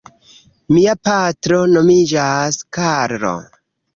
[0.77, 3.37] Mia patro nomiĝas Karlo.